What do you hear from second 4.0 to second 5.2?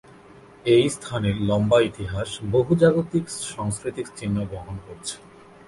চিহ্ন বহন করছে।